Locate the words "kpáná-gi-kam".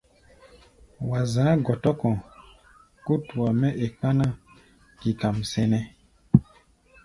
3.95-5.37